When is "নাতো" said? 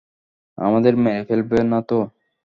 1.71-1.97